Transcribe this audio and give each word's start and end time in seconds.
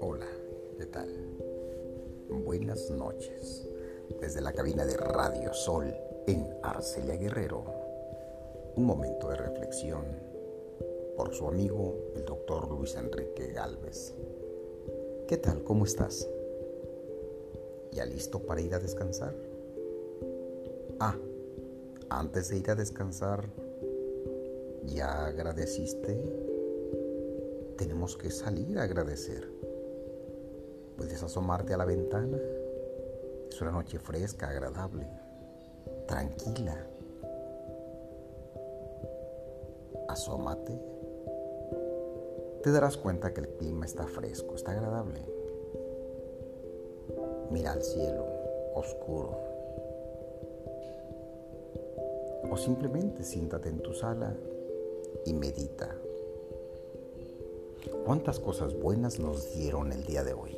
Hola, 0.00 0.26
¿qué 0.76 0.84
tal? 0.84 1.08
Buenas 2.28 2.90
noches. 2.90 3.66
Desde 4.20 4.42
la 4.42 4.52
cabina 4.52 4.84
de 4.84 4.98
Radio 4.98 5.54
Sol 5.54 5.94
en 6.26 6.46
Arcelia 6.62 7.16
Guerrero. 7.16 7.64
Un 8.76 8.84
momento 8.84 9.30
de 9.30 9.36
reflexión 9.36 10.04
por 11.16 11.34
su 11.34 11.48
amigo 11.48 11.94
el 12.16 12.26
doctor 12.26 12.68
Luis 12.70 12.96
Enrique 12.96 13.52
Galvez. 13.52 14.12
¿Qué 15.26 15.38
tal? 15.38 15.64
¿Cómo 15.64 15.86
estás? 15.86 16.28
¿Ya 17.92 18.04
listo 18.04 18.40
para 18.40 18.60
ir 18.60 18.74
a 18.74 18.78
descansar? 18.78 19.34
Ah, 21.00 21.16
antes 22.10 22.50
de 22.50 22.58
ir 22.58 22.70
a 22.70 22.74
descansar, 22.74 23.48
¿ya 24.86 25.26
agradeciste? 25.26 26.18
Tenemos 27.76 28.16
que 28.16 28.30
salir 28.30 28.78
a 28.78 28.84
agradecer. 28.84 29.50
Puedes 30.96 31.22
asomarte 31.22 31.74
a 31.74 31.76
la 31.76 31.84
ventana. 31.84 32.38
Es 33.48 33.60
una 33.60 33.70
noche 33.70 33.98
fresca, 33.98 34.48
agradable, 34.48 35.06
tranquila. 36.06 36.86
Asómate. 40.08 40.80
Te 42.62 42.70
darás 42.72 42.96
cuenta 42.96 43.32
que 43.32 43.42
el 43.42 43.48
clima 43.48 43.84
está 43.84 44.06
fresco, 44.06 44.54
está 44.54 44.72
agradable. 44.72 45.20
Mira 47.50 47.72
al 47.72 47.82
cielo, 47.82 48.26
oscuro. 48.74 49.38
O 52.50 52.56
simplemente 52.56 53.22
siéntate 53.22 53.68
en 53.68 53.80
tu 53.80 53.92
sala 53.92 54.34
y 55.24 55.32
medita. 55.32 55.96
¿Cuántas 58.04 58.38
cosas 58.38 58.78
buenas 58.78 59.18
nos 59.18 59.54
dieron 59.54 59.92
el 59.92 60.04
día 60.04 60.22
de 60.22 60.32
hoy? 60.32 60.56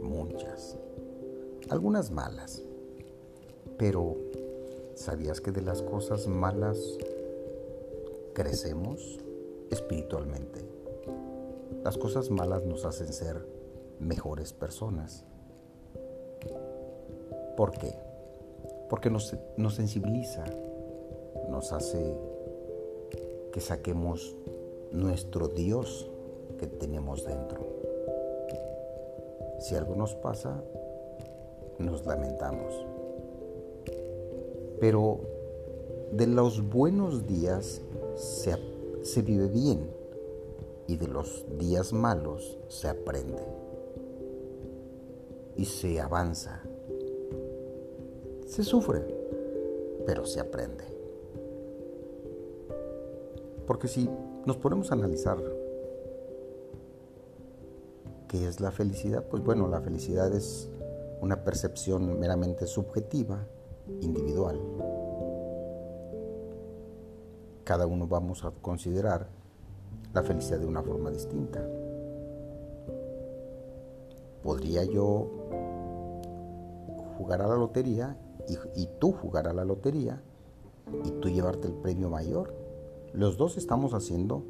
Muchas. 0.00 0.76
Algunas 1.68 2.10
malas. 2.10 2.62
Pero, 3.78 4.16
¿sabías 4.94 5.40
que 5.40 5.52
de 5.52 5.62
las 5.62 5.82
cosas 5.82 6.26
malas 6.26 6.78
crecemos 8.34 9.18
espiritualmente? 9.70 10.60
Las 11.82 11.98
cosas 11.98 12.30
malas 12.30 12.64
nos 12.64 12.84
hacen 12.84 13.12
ser 13.12 13.46
mejores 13.98 14.52
personas. 14.52 15.24
¿Por 17.56 17.72
qué? 17.72 17.94
Porque 18.88 19.10
nos, 19.10 19.34
nos 19.56 19.74
sensibiliza, 19.74 20.44
nos 21.56 21.72
hace 21.72 22.14
que 23.50 23.62
saquemos 23.62 24.36
nuestro 24.92 25.48
Dios 25.48 26.06
que 26.58 26.66
tenemos 26.66 27.24
dentro. 27.24 27.66
Si 29.58 29.74
algo 29.74 29.94
nos 29.96 30.14
pasa, 30.16 30.62
nos 31.78 32.04
lamentamos. 32.04 32.74
Pero 34.80 35.20
de 36.12 36.26
los 36.26 36.68
buenos 36.68 37.26
días 37.26 37.80
se, 38.16 38.58
se 39.02 39.22
vive 39.22 39.48
bien 39.48 39.90
y 40.86 40.98
de 40.98 41.08
los 41.08 41.46
días 41.56 41.94
malos 41.94 42.58
se 42.68 42.88
aprende 42.88 43.42
y 45.56 45.64
se 45.64 46.02
avanza. 46.02 46.60
Se 48.46 48.62
sufre, 48.62 49.06
pero 50.04 50.26
se 50.26 50.40
aprende. 50.40 50.95
Porque 53.66 53.88
si 53.88 54.08
nos 54.44 54.56
ponemos 54.56 54.90
a 54.90 54.94
analizar 54.94 55.38
qué 58.28 58.46
es 58.46 58.60
la 58.60 58.70
felicidad, 58.70 59.24
pues 59.24 59.42
bueno, 59.42 59.68
la 59.68 59.80
felicidad 59.80 60.32
es 60.32 60.70
una 61.20 61.42
percepción 61.42 62.18
meramente 62.20 62.66
subjetiva, 62.66 63.46
individual. 64.00 64.60
Cada 67.64 67.86
uno 67.86 68.06
vamos 68.06 68.44
a 68.44 68.52
considerar 68.62 69.28
la 70.12 70.22
felicidad 70.22 70.60
de 70.60 70.66
una 70.66 70.82
forma 70.82 71.10
distinta. 71.10 71.60
Podría 74.42 74.84
yo 74.84 75.28
jugar 77.18 77.42
a 77.42 77.48
la 77.48 77.56
lotería 77.56 78.16
y, 78.48 78.80
y, 78.80 78.88
tú 79.00 79.10
jugar 79.10 79.48
a 79.48 79.52
la 79.52 79.64
lotería 79.64 80.22
y 81.04 81.10
tú 81.20 81.28
llevarte 81.28 81.66
el 81.66 81.74
premio 81.74 82.08
mayor. 82.08 82.65
Los 83.12 83.36
dos 83.36 83.56
estamos 83.56 83.94
haciendo 83.94 84.42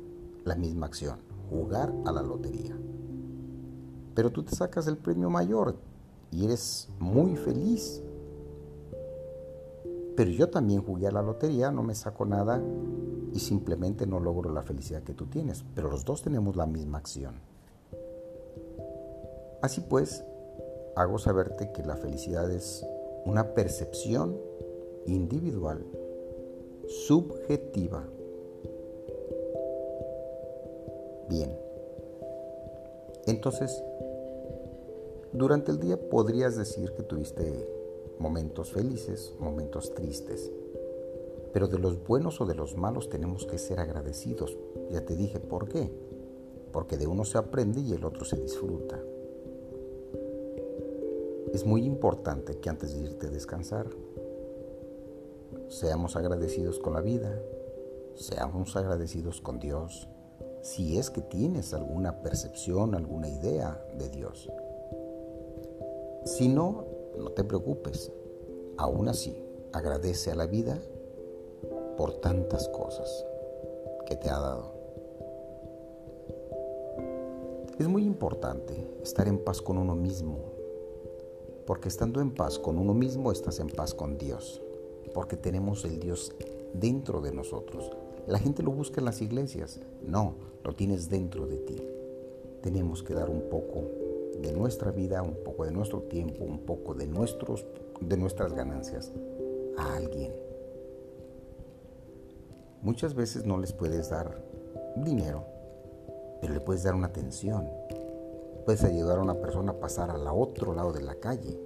la 0.45 0.57
misma 0.57 0.87
acción, 0.87 1.19
jugar 1.51 1.93
a 2.05 2.13
la 2.13 2.23
lotería. 2.23 2.77
Pero 4.15 4.31
tú 4.31 4.43
te 4.43 4.55
sacas 4.57 4.87
el 4.87 4.97
premio 4.97 5.31
mayor 5.31 5.77
y 6.31 6.45
eres 6.45 6.89
muy 6.99 7.37
feliz. 7.37 8.03
Pero 10.17 10.31
yo 10.31 10.49
también 10.49 10.83
jugué 10.83 11.07
a 11.07 11.13
la 11.13 11.23
lotería, 11.23 11.71
no 11.71 11.83
me 11.83 11.95
saco 11.95 12.25
nada 12.25 12.63
y 13.33 13.39
simplemente 13.39 14.07
no 14.07 14.19
logro 14.19 14.51
la 14.53 14.63
felicidad 14.63 15.03
que 15.03 15.13
tú 15.13 15.27
tienes. 15.27 15.65
Pero 15.75 15.91
los 15.91 16.05
dos 16.05 16.23
tenemos 16.23 16.57
la 16.57 16.67
misma 16.67 16.99
acción. 16.99 17.35
Así 19.61 19.81
pues, 19.83 20.25
hago 20.97 21.19
saberte 21.19 21.71
que 21.73 21.83
la 21.83 21.97
felicidad 21.97 22.51
es 22.51 22.87
una 23.27 23.55
percepción 23.55 24.39
individual, 25.07 25.85
subjetiva. 26.89 28.05
Bien. 31.29 31.57
Entonces, 33.27 33.83
durante 35.33 35.73
el 35.73 35.81
día 35.81 35.99
podrías 36.09 36.57
decir 36.57 36.93
que 36.93 37.03
tuviste 37.03 37.69
momentos 38.19 38.73
felices, 38.73 39.35
momentos 39.39 39.93
tristes. 39.95 40.51
Pero 41.53 41.69
de 41.69 41.79
los 41.79 42.03
buenos 42.07 42.41
o 42.41 42.47
de 42.47 42.55
los 42.55 42.77
malos 42.77 43.09
tenemos 43.09 43.47
que 43.47 43.59
ser 43.59 43.81
agradecidos. 43.81 44.57
Ya 44.91 45.05
te 45.05 45.17
dije 45.17 45.41
por 45.41 45.69
qué. 45.69 45.91
Porque 46.73 46.97
de 46.97 47.07
uno 47.07 47.25
se 47.25 47.39
aprende 47.39 47.81
y 47.81 47.93
el 47.93 48.05
otro 48.05 48.25
se 48.25 48.37
disfruta. 48.37 49.01
Es 51.53 51.65
muy 51.65 51.85
importante 51.85 52.59
que 52.59 52.69
antes 52.69 52.95
de 52.95 53.03
irte 53.03 53.29
a 53.29 53.31
descansar, 53.31 53.89
seamos 55.69 56.17
agradecidos 56.17 56.79
con 56.79 56.93
la 56.93 57.01
vida, 57.01 57.41
seamos 58.15 58.77
agradecidos 58.77 59.41
con 59.41 59.59
Dios, 59.59 60.09
si 60.67 60.99
es 60.99 61.11
que 61.11 61.21
tienes 61.21 61.73
alguna 61.75 62.23
percepción, 62.23 62.97
alguna 62.97 63.29
idea 63.29 63.81
de 63.97 64.09
Dios. 64.09 64.51
Si 66.25 66.49
no, 66.49 66.85
no 67.17 67.31
te 67.31 67.45
preocupes. 67.45 68.11
Aún 68.77 69.09
así, 69.09 69.41
agradece 69.73 70.33
a 70.33 70.35
la 70.35 70.47
vida 70.47 70.77
por 71.97 72.15
tantas 72.15 72.69
cosas 72.69 73.25
que 74.07 74.17
te 74.17 74.29
ha 74.29 74.41
dado. 74.41 74.73
Es 77.79 77.87
muy 77.87 78.05
importante 78.05 78.75
estar 79.05 79.29
en 79.29 79.39
paz 79.39 79.63
con 79.63 79.79
uno 79.79 79.95
mismo, 79.95 80.39
porque 81.65 81.87
estando 81.89 82.21
en 82.21 82.35
paz 82.35 82.59
con 82.59 82.77
uno 82.77 82.93
mismo 82.93 83.31
estás 83.31 83.61
en 83.61 83.69
paz 83.69 83.95
con 83.95 84.19
Dios, 84.19 84.61
porque 85.15 85.37
tenemos 85.37 85.85
el 85.85 86.01
Dios 86.01 86.33
dentro 86.73 87.21
de 87.21 87.31
nosotros. 87.31 87.93
La 88.27 88.39
gente 88.39 88.63
lo 88.63 88.73
busca 88.73 89.01
en 89.01 89.05
las 89.05 89.23
iglesias, 89.23 89.81
no, 90.05 90.35
lo 90.65 90.75
tienes 90.75 91.09
dentro 91.09 91.47
de 91.47 91.59
ti. 91.59 91.83
Tenemos 92.61 93.03
que 93.03 93.15
dar 93.15 93.31
un 93.31 93.49
poco 93.49 93.85
de 94.41 94.53
nuestra 94.53 94.91
vida, 94.91 95.23
un 95.23 95.37
poco 95.45 95.65
de 95.65 95.71
nuestro 95.71 96.03
tiempo, 96.03 96.45
un 96.45 96.61
poco 96.61 96.95
de, 96.95 97.07
nuestros, 97.07 97.65
de 98.01 98.17
nuestras 98.17 98.53
ganancias 98.53 99.13
a 99.79 99.95
alguien. 99.97 100.33
Muchas 102.83 103.15
veces 103.15 103.47
no 103.47 103.59
les 103.59 103.73
puedes 103.73 104.11
dar 104.11 104.43
dinero, 104.97 105.45
pero 106.41 106.53
le 106.53 106.61
puedes 106.61 106.83
dar 106.83 106.95
una 106.95 107.07
atención, 107.07 107.69
Puedes 108.67 108.83
ayudar 108.83 109.21
a 109.21 109.23
una 109.23 109.35
persona 109.35 109.71
a 109.71 109.79
pasar 109.79 110.11
al 110.11 110.27
otro 110.27 110.75
lado 110.75 110.93
de 110.93 111.01
la 111.01 111.15
calle. 111.15 111.57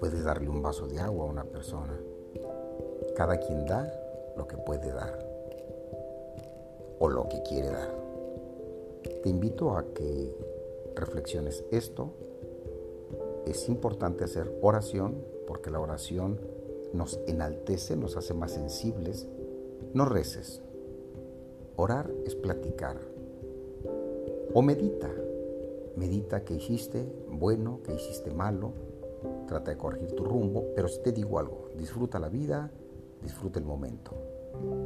Puedes 0.00 0.24
darle 0.24 0.48
un 0.48 0.62
vaso 0.62 0.86
de 0.86 0.98
agua 0.98 1.26
a 1.26 1.28
una 1.28 1.44
persona. 1.44 1.92
Cada 3.14 3.38
quien 3.38 3.66
da 3.66 3.92
lo 4.38 4.48
que 4.48 4.56
puede 4.56 4.90
dar 4.90 5.29
o 7.00 7.08
lo 7.08 7.28
que 7.28 7.42
quiere 7.42 7.68
dar. 7.68 7.92
Te 9.22 9.28
invito 9.28 9.76
a 9.76 9.84
que 9.92 10.32
reflexiones 10.94 11.64
esto. 11.72 12.10
Es 13.46 13.68
importante 13.68 14.24
hacer 14.24 14.56
oración 14.62 15.24
porque 15.46 15.70
la 15.70 15.80
oración 15.80 16.38
nos 16.92 17.18
enaltece, 17.26 17.96
nos 17.96 18.16
hace 18.16 18.34
más 18.34 18.52
sensibles. 18.52 19.26
No 19.94 20.04
reces. 20.04 20.62
Orar 21.76 22.10
es 22.26 22.34
platicar. 22.34 22.98
O 24.54 24.62
medita. 24.62 25.10
Medita 25.96 26.44
que 26.44 26.54
hiciste 26.54 27.10
bueno, 27.30 27.80
que 27.82 27.94
hiciste 27.94 28.30
malo, 28.30 28.72
trata 29.48 29.70
de 29.72 29.76
corregir 29.76 30.12
tu 30.12 30.24
rumbo, 30.24 30.66
pero 30.74 30.88
te 31.02 31.12
digo 31.12 31.38
algo, 31.38 31.68
disfruta 31.76 32.18
la 32.18 32.28
vida, 32.28 32.70
disfruta 33.22 33.58
el 33.58 33.64
momento. 33.64 34.12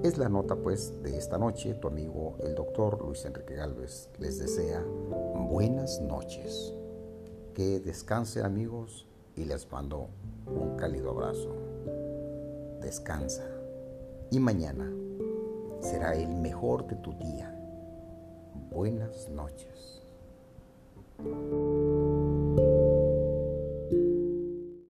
Es 0.03 0.19
la 0.19 0.29
nota 0.29 0.57
pues 0.57 1.03
de 1.03 1.17
esta 1.17 1.39
noche, 1.39 1.75
tu 1.75 1.89
amigo 1.89 2.37
el 2.41 2.55
doctor 2.55 3.01
Luis 3.03 3.25
Enrique 3.25 3.55
Galvez 3.55 4.09
les 4.19 4.39
desea 4.39 4.85
buenas 5.51 6.01
noches. 6.01 6.75
Que 7.55 7.81
descansen 7.81 8.45
amigos 8.45 9.07
y 9.37 9.45
les 9.45 9.71
mando 9.71 10.09
un 10.47 10.77
cálido 10.77 11.11
abrazo. 11.11 11.55
Descansa 12.81 13.45
y 14.31 14.39
mañana 14.39 14.91
será 15.81 16.15
el 16.15 16.35
mejor 16.35 16.87
de 16.87 16.97
tu 16.97 17.13
día. 17.15 17.51
Buenas 18.71 19.29
noches. 19.31 20.03